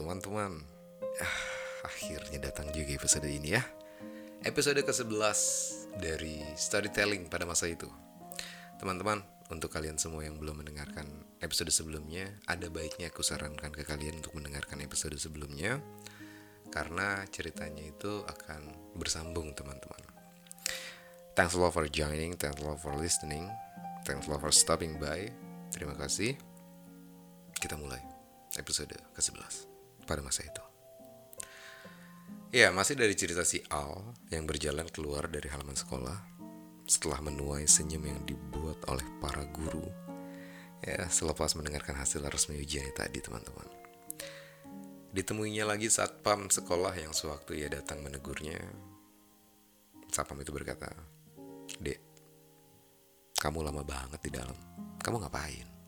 [0.00, 0.64] teman-teman.
[1.20, 3.62] Ah, Akhirnya datang juga episode ini ya.
[4.44, 5.40] Episode ke-11
[6.00, 7.88] dari storytelling pada masa itu.
[8.80, 9.20] Teman-teman,
[9.52, 11.04] untuk kalian semua yang belum mendengarkan
[11.42, 15.82] episode sebelumnya Ada baiknya aku sarankan ke kalian untuk mendengarkan episode sebelumnya
[16.70, 20.00] Karena ceritanya itu akan bersambung teman-teman.
[21.36, 23.50] Thanks a lot for joining, thanks a lot for listening
[24.08, 25.28] Thanks a lot for stopping by.
[25.68, 26.40] Terima kasih.
[27.60, 28.00] Kita mulai
[28.56, 29.69] episode ke-11
[30.10, 30.64] pada masa itu.
[32.50, 36.18] Ya, masih dari cerita si Al yang berjalan keluar dari halaman sekolah
[36.82, 39.86] setelah menuai senyum yang dibuat oleh para guru.
[40.82, 43.70] Ya, selepas mendengarkan hasil resmi ujian tadi, teman-teman.
[45.14, 48.58] Ditemuinya lagi saat pam sekolah yang sewaktu ia datang menegurnya.
[50.10, 50.90] Satpam itu berkata,
[51.78, 52.02] Dek,
[53.38, 54.58] kamu lama banget di dalam.
[54.98, 55.79] Kamu ngapain?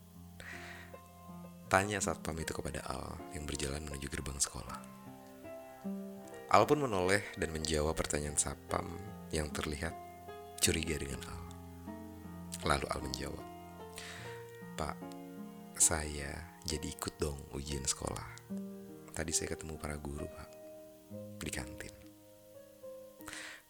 [1.73, 4.77] Tanya satpam itu kepada Al yang berjalan menuju gerbang sekolah.
[6.53, 8.93] Al pun menoleh dan menjawab pertanyaan satpam
[9.33, 9.97] yang terlihat
[10.61, 11.43] curiga dengan Al.
[12.69, 13.47] Lalu Al menjawab,
[14.77, 14.97] Pak,
[15.81, 18.53] saya jadi ikut dong ujian sekolah.
[19.17, 20.51] Tadi saya ketemu para guru, Pak,
[21.41, 21.95] di kantin.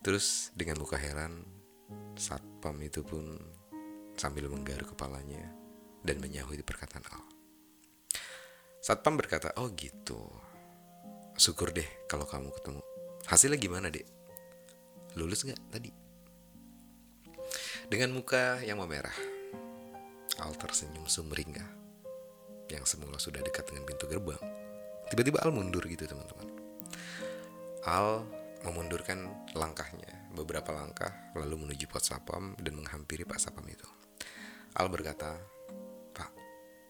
[0.02, 1.46] Terus dengan muka heran,
[2.18, 3.38] satpam itu pun
[4.18, 5.54] sambil menggaruk kepalanya
[6.02, 7.41] dan menyahuti perkataan Al.
[8.82, 10.18] Satpam berkata, oh gitu.
[11.38, 12.82] Syukur deh kalau kamu ketemu.
[13.30, 14.02] Hasilnya gimana dek?
[15.14, 15.94] Lulus nggak tadi?
[17.86, 19.14] Dengan muka yang memerah,
[20.42, 21.70] Al tersenyum sumringah
[22.74, 24.42] yang semula sudah dekat dengan pintu gerbang.
[25.14, 26.50] Tiba-tiba Al mundur gitu teman-teman.
[27.86, 28.26] Al
[28.66, 33.86] memundurkan langkahnya beberapa langkah lalu menuju pos sapam dan menghampiri Pak Sapam itu.
[34.74, 35.38] Al berkata,
[36.10, 36.34] Pak,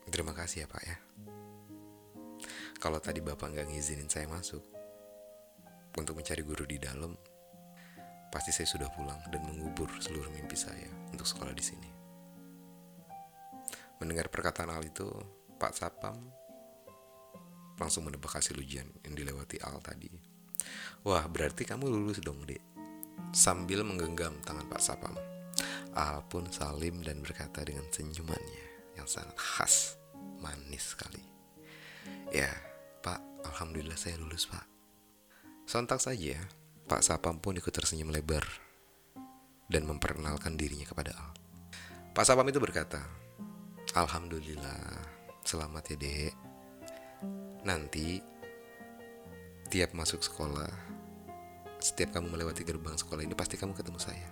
[0.09, 0.97] terima kasih ya Pak ya
[2.83, 4.59] kalau tadi bapak nggak ngizinin saya masuk
[5.95, 7.15] untuk mencari guru di dalam,
[8.27, 11.91] pasti saya sudah pulang dan mengubur seluruh mimpi saya untuk sekolah di sini.
[14.03, 15.07] Mendengar perkataan Al itu,
[15.63, 16.19] Pak Sapam
[17.79, 20.11] langsung menebak hasil ujian yang dilewati Al tadi.
[21.07, 22.67] Wah, berarti kamu lulus dong, Dek.
[23.31, 25.15] Sambil menggenggam tangan Pak Sapam,
[25.95, 29.95] Al pun salim dan berkata dengan senyumannya yang sangat khas,
[30.43, 31.23] manis sekali.
[32.35, 32.72] Ya,
[33.03, 34.63] Pak, Alhamdulillah saya lulus pak.
[35.67, 36.39] Sontak saja,
[36.87, 38.47] Pak Sapam pun ikut tersenyum lebar
[39.67, 41.35] dan memperkenalkan dirinya kepada Al.
[42.15, 43.03] Pak Sapam itu berkata,
[43.99, 45.03] Alhamdulillah,
[45.43, 46.35] selamat ya dek.
[47.67, 48.23] Nanti,
[49.67, 50.71] tiap masuk sekolah,
[51.83, 54.31] setiap kamu melewati gerbang sekolah ini pasti kamu ketemu saya.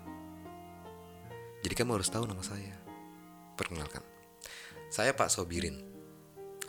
[1.66, 2.78] Jadi kamu harus tahu nama saya.
[3.58, 4.06] Perkenalkan,
[4.94, 5.89] saya Pak Sobirin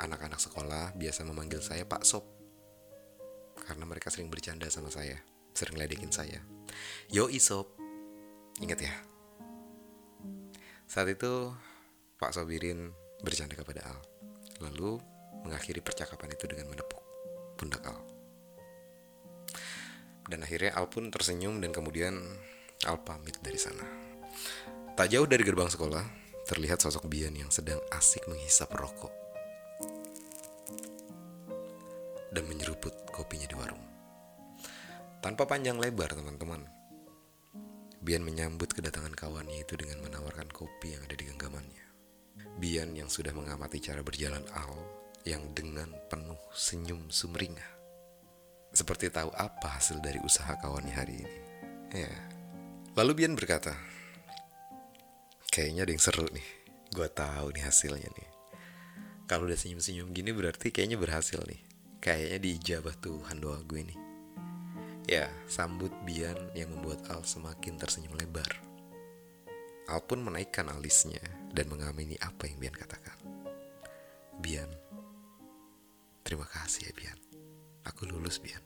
[0.01, 2.25] anak-anak sekolah biasa memanggil saya Pak Sob.
[3.61, 5.21] Karena mereka sering bercanda sama saya,
[5.53, 6.41] sering ledekin saya.
[7.13, 7.77] Yo Sob,
[8.57, 8.93] ingat ya.
[10.89, 11.53] Saat itu
[12.17, 12.91] Pak Sobirin
[13.21, 13.99] bercanda kepada Al,
[14.59, 14.97] lalu
[15.45, 16.99] mengakhiri percakapan itu dengan menepuk
[17.55, 18.01] pundak Al.
[20.25, 22.17] Dan akhirnya Al pun tersenyum dan kemudian
[22.89, 23.85] Al pamit dari sana.
[24.97, 26.03] Tak jauh dari gerbang sekolah,
[26.49, 29.20] terlihat sosok Bian yang sedang asik menghisap rokok.
[32.31, 33.83] Dan menyeruput kopinya di warung.
[35.21, 36.65] Tanpa panjang lebar, teman-teman.
[38.01, 41.85] Bian menyambut kedatangan kawannya itu dengan menawarkan kopi yang ada di genggamannya.
[42.57, 44.73] Bian yang sudah mengamati cara berjalan Al
[45.21, 47.77] yang dengan penuh senyum sumringah.
[48.73, 51.37] Seperti tahu apa hasil dari usaha kawannya hari ini.
[51.93, 52.15] Ya.
[52.97, 53.77] Lalu Bian berkata,
[55.51, 56.47] Kayaknya ada yang seru nih.
[56.95, 58.29] Gue tahu nih hasilnya nih.
[59.27, 61.70] Kalau udah senyum-senyum gini berarti kayaknya berhasil nih
[62.01, 63.99] kayaknya diijabah Tuhan doa gue nih.
[65.05, 68.49] Ya, sambut Bian yang membuat Al semakin tersenyum lebar.
[69.85, 71.21] Al pun menaikkan alisnya
[71.53, 73.17] dan mengamini apa yang Bian katakan.
[74.41, 74.69] Bian,
[76.25, 77.19] terima kasih ya Bian.
[77.85, 78.61] Aku lulus Bian.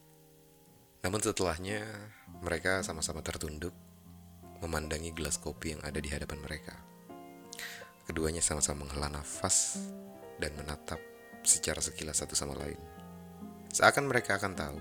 [1.03, 1.83] Namun setelahnya,
[2.39, 3.75] mereka sama-sama tertunduk
[4.63, 6.75] memandangi gelas kopi yang ada di hadapan mereka.
[8.07, 9.81] Keduanya sama-sama menghela nafas
[10.39, 11.01] dan menatap
[11.43, 12.94] secara sekilas satu sama lain.
[13.75, 14.79] Seakan mereka akan tahu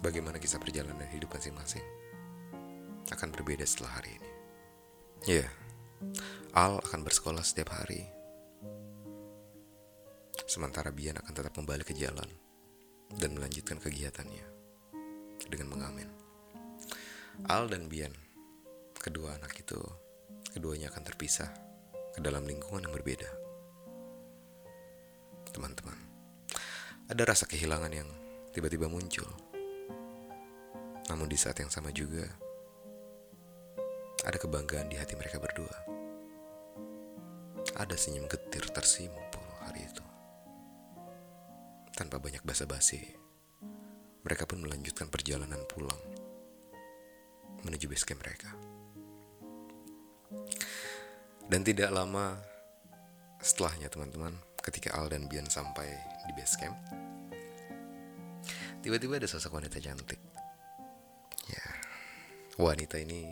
[0.00, 1.84] bagaimana kisah perjalanan hidup masing-masing
[3.12, 4.30] akan berbeda setelah hari ini.
[5.28, 5.50] Ya, yeah,
[6.56, 8.08] Al akan bersekolah setiap hari.
[10.48, 12.24] Sementara Bian akan tetap kembali ke jalan
[13.20, 14.46] dan melanjutkan kegiatannya
[15.52, 16.08] dengan mengamen.
[17.52, 18.16] Al dan Bian,
[18.96, 19.76] kedua anak itu,
[20.56, 21.52] keduanya akan terpisah
[22.16, 23.28] ke dalam lingkungan yang berbeda.
[25.52, 26.05] Teman-teman,
[27.06, 28.10] Ada rasa kehilangan yang
[28.50, 29.30] tiba-tiba muncul.
[31.06, 32.26] Namun di saat yang sama juga
[34.26, 35.70] ada kebanggaan di hati mereka berdua.
[37.78, 40.02] Ada senyum getir tersimpul hari itu.
[41.94, 43.14] Tanpa banyak basa-basi,
[44.26, 46.02] mereka pun melanjutkan perjalanan pulang
[47.62, 48.50] menuju base camp mereka.
[51.46, 52.34] Dan tidak lama
[53.38, 55.94] setelahnya teman-teman, ketika Al dan Bian sampai
[56.26, 56.76] di base camp,
[58.82, 60.20] tiba-tiba ada sosok wanita cantik.
[61.46, 61.64] Ya,
[62.58, 63.30] wanita ini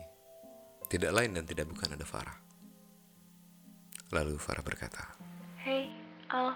[0.86, 2.38] tidak lain dan tidak bukan ada Farah.
[4.14, 5.02] Lalu Farah berkata,
[5.58, 5.90] Hei,
[6.30, 6.54] Al.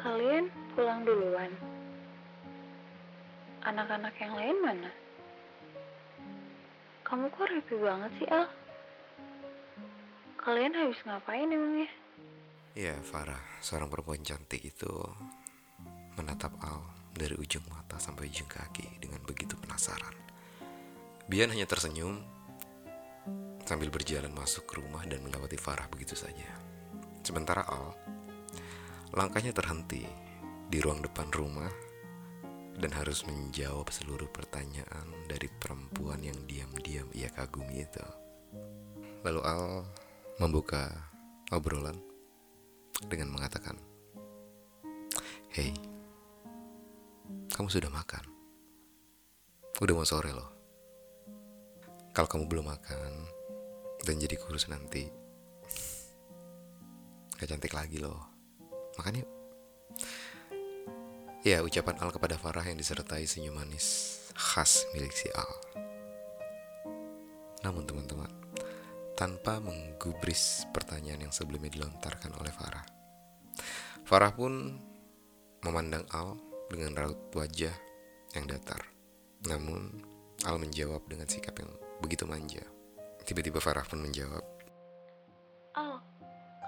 [0.00, 1.52] Kalian pulang duluan.
[3.64, 4.90] Anak-anak yang lain mana?
[7.04, 8.48] Kamu kok rapi banget sih, Al?
[10.44, 11.88] Kalian habis ngapain emangnya?
[12.74, 14.90] Ya, Farah, seorang perempuan cantik itu
[16.18, 16.82] menatap Al
[17.14, 20.10] dari ujung mata sampai ujung kaki dengan begitu penasaran.
[21.30, 22.18] Bian hanya tersenyum
[23.62, 26.50] sambil berjalan masuk ke rumah dan melewati Farah begitu saja.
[27.22, 27.94] Sementara Al,
[29.14, 30.02] langkahnya terhenti
[30.66, 31.70] di ruang depan rumah
[32.74, 38.06] dan harus menjawab seluruh pertanyaan dari perempuan yang diam-diam ia kagumi itu.
[39.22, 39.86] Lalu Al
[40.42, 40.90] membuka
[41.54, 42.13] obrolan
[43.06, 43.74] dengan mengatakan,
[45.50, 45.74] "Hei,
[47.54, 48.24] kamu sudah makan?
[49.82, 50.50] Udah mau sore loh.
[52.14, 53.10] Kalau kamu belum makan
[54.06, 55.10] dan jadi kurus nanti,
[57.38, 58.22] gak cantik lagi loh.
[59.00, 59.30] Makan yuk."
[61.44, 65.52] Ya, ucapan Al kepada Farah yang disertai senyum manis khas milik si Al.
[67.60, 68.43] Namun teman-teman,
[69.14, 72.86] tanpa menggubris pertanyaan yang sebelumnya dilontarkan oleh Farah.
[74.04, 74.74] Farah pun
[75.62, 77.72] memandang Al dengan raut wajah
[78.34, 78.82] yang datar.
[79.46, 80.02] Namun,
[80.44, 81.70] Al menjawab dengan sikap yang
[82.02, 82.60] begitu manja.
[83.24, 84.44] Tiba-tiba Farah pun menjawab,
[85.74, 85.98] Al,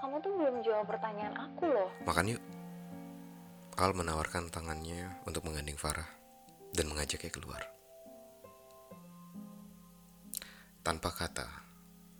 [0.01, 1.91] kamu tuh belum jawab pertanyaan aku loh.
[2.07, 2.43] Makan yuk.
[3.77, 6.09] Al menawarkan tangannya untuk menggandeng Farah
[6.73, 7.61] dan mengajaknya keluar.
[10.81, 11.66] Tanpa kata,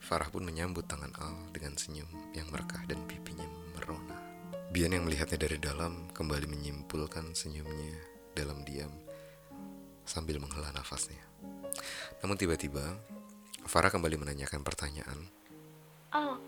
[0.08, 3.44] Farah pun menyambut tangan Al dengan senyum yang merekah dan pipinya
[3.76, 4.16] merona.
[4.72, 7.92] Bian yang melihatnya dari dalam kembali menyimpulkan senyumnya
[8.32, 8.88] dalam diam
[10.08, 11.20] sambil menghela nafasnya.
[12.24, 12.96] Namun tiba-tiba,
[13.68, 15.28] Farah kembali menanyakan pertanyaan.
[16.16, 16.40] Al,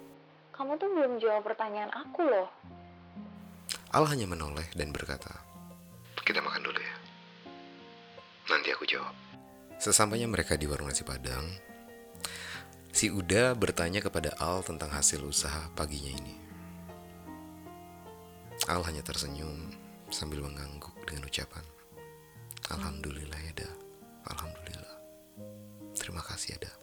[0.56, 2.48] kamu tuh belum jawab pertanyaan aku loh.
[3.92, 5.36] Al hanya menoleh dan berkata,
[6.24, 6.96] Kita makan dulu ya.
[8.56, 9.12] Nanti aku jawab.
[9.76, 11.44] Sesampainya mereka di warung nasi padang,
[13.00, 16.36] si Uda bertanya kepada Al tentang hasil usaha paginya ini.
[18.68, 19.72] Al hanya tersenyum
[20.12, 21.64] sambil mengangguk dengan ucapan,
[22.68, 23.72] Alhamdulillah ya, Da.
[24.36, 24.96] Alhamdulillah.
[25.96, 26.74] Terima kasih ya, Da.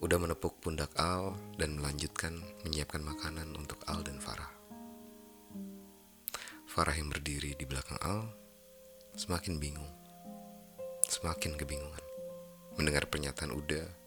[0.00, 4.56] Udah menepuk pundak Al dan melanjutkan menyiapkan makanan untuk Al dan Farah.
[6.64, 8.24] Farah yang berdiri di belakang Al
[9.20, 9.92] semakin bingung,
[11.12, 12.04] semakin kebingungan.
[12.80, 13.99] Mendengar pernyataan Uda,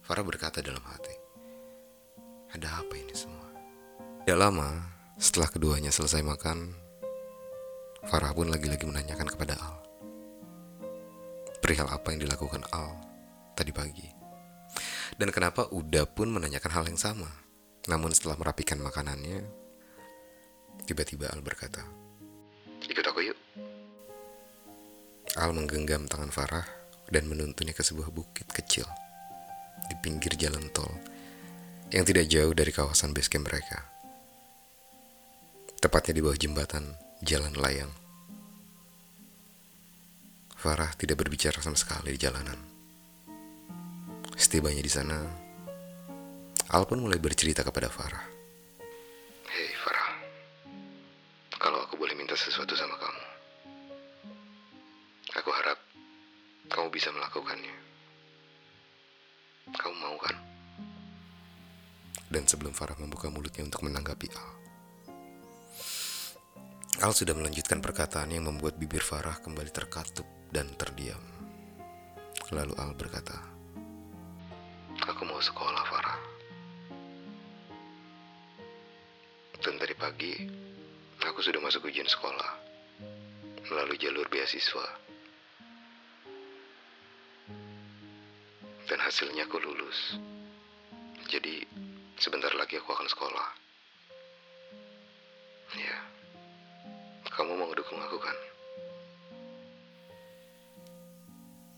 [0.00, 1.12] Farah berkata dalam hati,
[2.56, 3.46] ada apa ini semua?
[4.24, 4.80] Tidak lama
[5.20, 6.72] setelah keduanya selesai makan,
[8.08, 9.76] Farah pun lagi-lagi menanyakan kepada Al.
[11.60, 12.96] Perihal apa yang dilakukan Al
[13.52, 14.08] tadi pagi.
[15.20, 17.28] Dan kenapa Uda pun menanyakan hal yang sama.
[17.92, 19.44] Namun setelah merapikan makanannya,
[20.88, 21.84] tiba-tiba Al berkata,
[22.88, 23.38] Ikut aku yuk.
[25.36, 26.64] Al menggenggam tangan Farah
[27.12, 28.88] dan menuntunnya ke sebuah bukit kecil
[29.88, 30.90] di pinggir jalan tol
[31.90, 33.86] yang tidak jauh dari kawasan base camp mereka.
[35.80, 36.84] Tepatnya di bawah jembatan
[37.24, 37.92] jalan layang.
[40.60, 42.60] Farah tidak berbicara sama sekali di jalanan.
[44.36, 45.18] Setibanya di sana,
[46.70, 48.22] Al pun mulai bercerita kepada Farah.
[49.50, 50.10] Hei Farah,
[51.58, 53.24] kalau aku boleh minta sesuatu sama kamu,
[55.34, 55.78] aku harap
[56.70, 57.89] kamu bisa melakukannya.
[59.76, 60.36] Kamu mau kan?
[62.30, 64.50] Dan sebelum Farah membuka mulutnya untuk menanggapi Al,
[67.00, 71.22] Al sudah melanjutkan perkataan yang membuat bibir Farah kembali terkatup dan terdiam.
[72.54, 73.40] Lalu Al berkata,
[75.08, 76.18] Aku mau sekolah, Farah.
[79.64, 80.34] Dan tadi pagi,
[81.24, 82.50] aku sudah masuk ujian sekolah
[83.70, 85.09] melalui jalur beasiswa.
[88.90, 90.18] Dan hasilnya aku lulus.
[91.30, 91.62] Jadi,
[92.18, 93.48] sebentar lagi aku akan sekolah.
[95.78, 95.98] Ya,
[97.22, 97.46] aku
[98.02, 98.34] lakukan.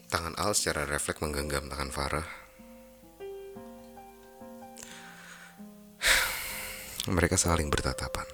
[0.09, 2.29] Tangan Al secara refleks menggenggam tangan Farah.
[7.13, 8.25] Mereka saling bertatapan.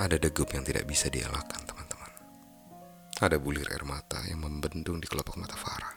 [0.00, 1.59] Ada degup yang tidak bisa dielakkan.
[3.20, 5.92] Ada bulir air mata yang membendung di kelopak mata Farah.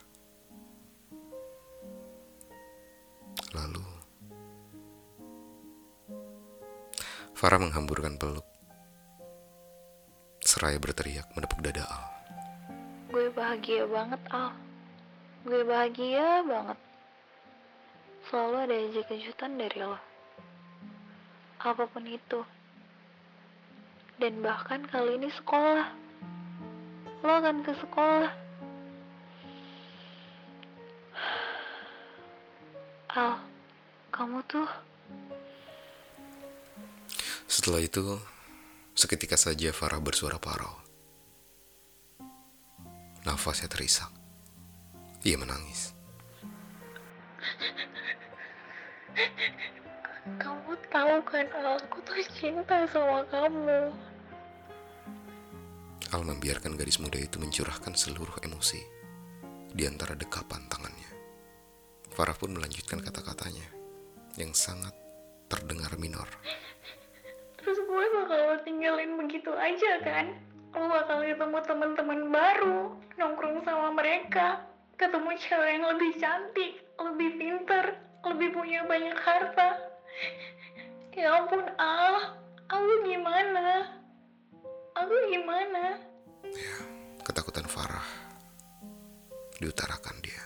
[3.55, 3.87] Lalu,
[7.31, 8.43] Farah menghamburkan peluk.
[10.43, 12.03] Seraya berteriak menepuk dada Al.
[13.07, 14.51] Gue bahagia banget, Al.
[15.47, 16.79] Gue bahagia banget.
[18.27, 19.95] Selalu ada aja kejutan dari lo.
[21.63, 22.43] Apa pun itu.
[24.19, 26.02] Dan bahkan kali ini sekolah.
[27.23, 28.31] Lo akan ke sekolah.
[33.15, 33.39] Al,
[34.11, 34.67] kamu tuh
[37.47, 38.19] Setelah itu,
[38.91, 40.83] seketika saja Farah bersuara parau.
[43.23, 44.11] Nafasnya terisak.
[45.23, 45.95] Ia menangis.
[50.43, 54.12] Kamu tahu kan, Al, aku tuh cinta sama kamu.
[56.13, 58.77] Al membiarkan gadis muda itu mencurahkan seluruh emosi
[59.73, 61.09] di antara dekapan tangannya.
[62.13, 63.65] Farah pun melanjutkan kata-katanya
[64.37, 64.93] yang sangat
[65.49, 66.29] terdengar minor.
[67.57, 70.37] Terus gue bakal tinggalin begitu aja kan?
[70.77, 74.61] Lo bakal ketemu teman-teman baru, nongkrong sama mereka,
[75.01, 77.85] ketemu cewek yang lebih cantik, lebih pinter,
[78.21, 79.81] lebih punya banyak harta.
[81.17, 82.37] Ya ampun, Al,
[82.69, 83.97] aku gimana?
[84.93, 85.97] Aku gimana?
[87.25, 88.05] Ketakutan Farah
[89.57, 90.43] diutarakan dia.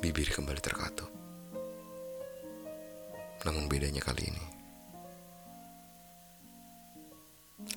[0.00, 1.12] Bibir kembali terkatup.
[3.44, 4.46] Namun bedanya kali ini,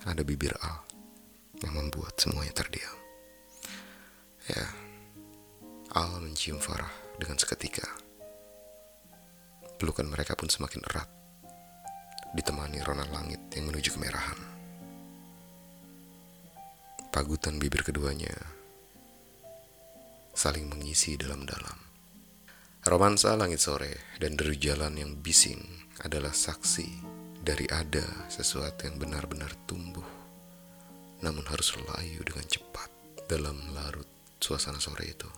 [0.08, 0.84] ada bibir Al
[1.60, 2.96] yang membuat semuanya terdiam.
[4.48, 4.68] Ya,
[6.00, 7.88] Al mencium Farah dengan seketika.
[9.80, 11.12] Pelukan mereka pun semakin erat,
[12.34, 14.40] ditemani rona langit yang menuju kemerahan.
[17.14, 18.34] Pagutan bibir keduanya
[20.34, 21.78] saling mengisi dalam-dalam.
[22.84, 25.62] Romansa langit sore dan deru jalan yang bising
[26.04, 26.90] adalah saksi
[27.40, 30.04] dari ada sesuatu yang benar-benar tumbuh,
[31.22, 32.90] namun harus layu dengan cepat
[33.30, 34.10] dalam larut
[34.42, 35.30] suasana sore itu.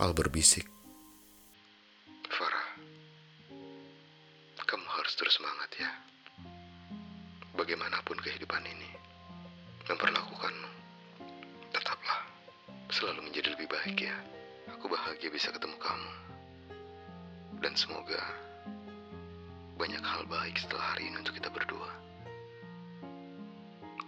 [0.00, 0.64] Al berbisik,
[5.20, 5.90] terus semangat ya.
[7.52, 8.88] Bagaimanapun kehidupan ini
[9.84, 10.70] memperlakukanmu,
[11.76, 12.24] tetaplah
[12.88, 14.16] selalu menjadi lebih baik ya.
[14.72, 16.12] Aku bahagia bisa ketemu kamu.
[17.60, 18.16] Dan semoga
[19.76, 21.92] banyak hal baik setelah hari ini untuk kita berdua.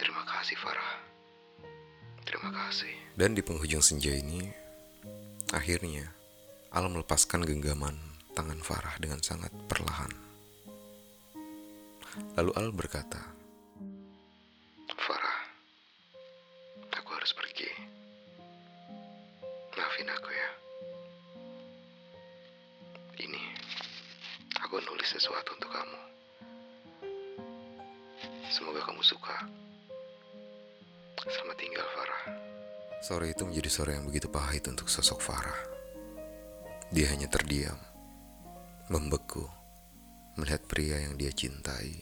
[0.00, 0.96] Terima kasih Farah.
[2.24, 2.94] Terima kasih.
[3.12, 4.48] Dan di penghujung senja ini,
[5.52, 6.08] akhirnya
[6.72, 8.00] Al melepaskan genggaman
[8.32, 10.31] tangan Farah dengan sangat perlahan.
[12.12, 13.16] Lalu Al berkata,
[15.00, 15.38] Farah,
[16.92, 17.72] aku harus pergi.
[19.72, 20.50] Maafin aku ya.
[23.16, 23.42] Ini,
[24.60, 26.00] aku nulis sesuatu untuk kamu.
[28.52, 29.48] Semoga kamu suka.
[31.24, 32.22] Selamat tinggal, Farah.
[33.00, 35.60] Sore itu menjadi sore yang begitu pahit untuk sosok Farah.
[36.92, 37.80] Dia hanya terdiam,
[38.92, 39.48] membeku,
[40.36, 41.92] melihat pria yang dia cintai,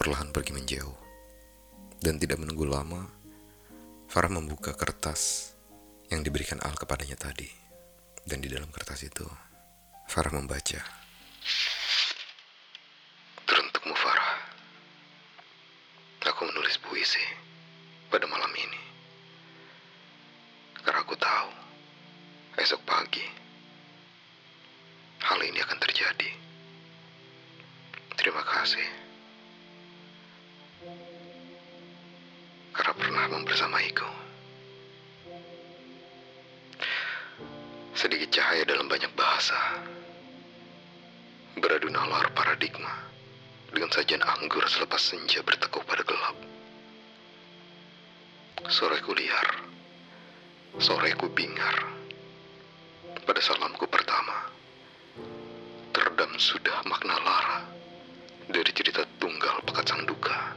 [0.00, 0.98] perlahan pergi menjauh.
[2.02, 3.06] Dan tidak menunggu lama,
[4.10, 5.54] Farah membuka kertas
[6.10, 7.46] yang diberikan Al kepadanya tadi.
[8.26, 9.24] Dan di dalam kertas itu,
[10.10, 10.82] Farah membaca.
[13.46, 14.32] Teruntukmu Farah,
[16.26, 17.22] aku menulis puisi
[18.10, 18.82] pada malam ini.
[20.82, 21.50] Karena aku tahu,
[22.58, 23.22] esok pagi,
[25.22, 26.51] hal ini akan terjadi.
[28.22, 28.86] Terima kasih.
[32.70, 34.10] Karena pernah membersamaiku.
[37.98, 39.58] Sedikit cahaya dalam banyak bahasa.
[41.58, 42.94] Beradu nalar paradigma
[43.74, 46.38] dengan sajian anggur selepas senja bertekuk pada gelap.
[48.70, 49.66] Soreku liar,
[50.78, 51.90] soreku bingar.
[53.26, 54.46] Pada salamku pertama,
[55.90, 57.81] teredam sudah makna lara
[58.50, 60.56] dari cerita tunggal pekat sang duka.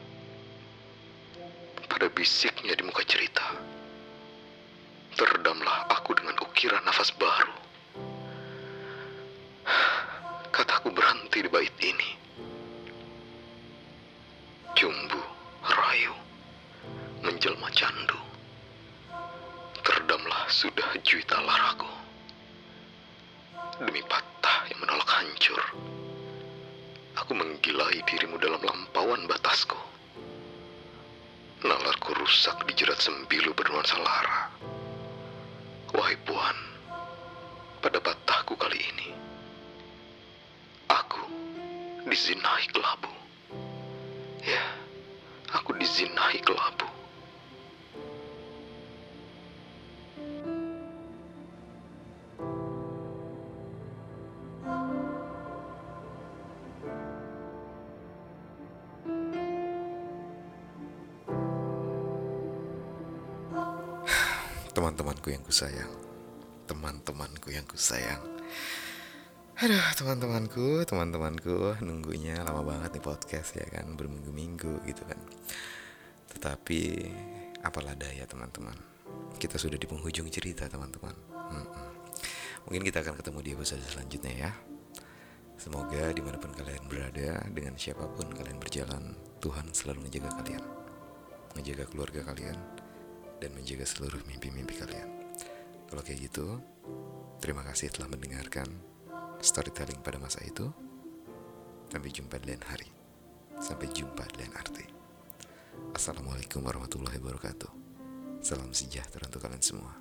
[1.86, 3.46] Pada bisiknya di muka cerita,
[5.14, 7.56] terdamlah aku dengan ukiran nafas baru.
[10.56, 12.12] Kataku berhenti di bait ini.
[14.76, 15.22] Jumbu,
[15.64, 16.14] rayu,
[17.24, 18.20] menjelma candu.
[19.86, 21.88] Terdamlah sudah juita laraku.
[23.84, 24.25] Demi patah.
[28.06, 29.78] Dirimu dalam lampauan batasku.
[31.66, 34.54] Nalarku rusak dijerat sembilu bernuansa lara.
[35.90, 36.58] Wahai Puan,
[37.82, 39.10] pada patahku kali ini,
[40.92, 41.24] aku
[42.06, 43.12] dizinai kelabu.
[44.46, 44.66] Ya,
[45.56, 46.95] aku dizinai kelabu.
[64.76, 65.88] Teman-temanku yang kusayang.
[66.68, 68.20] Teman-temanku yang kusayang.
[69.56, 75.16] Aduh teman-temanku, teman-temanku Nunggunya lama banget nih podcast ya kan Berminggu-minggu gitu kan.
[76.28, 77.08] Tetapi
[77.64, 78.76] apalah daya teman-teman.
[79.40, 81.16] Kita sudah di penghujung cerita teman-teman.
[82.68, 84.52] Mungkin kita akan ketemu di episode selanjutnya ya.
[85.56, 90.68] Semoga di mana pun kalian berada Dengan siapa pun kalian berjalan Tuhan selalu menjaga kalian.
[91.56, 92.75] Menjaga keluarga kalian
[93.46, 95.06] dan menjaga seluruh mimpi-mimpi kalian.
[95.86, 96.58] Kalau kayak gitu,
[97.38, 98.66] terima kasih telah mendengarkan
[99.38, 100.66] storytelling pada masa itu.
[101.94, 102.90] Sampai jumpa di lain hari.
[103.62, 104.86] Sampai jumpa di lain arti.
[105.94, 107.70] Assalamualaikum warahmatullahi wabarakatuh.
[108.42, 109.94] Salam sejahtera untuk kalian semua.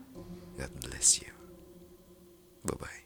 [0.57, 1.29] God bless you.
[2.65, 3.04] Bye-bye.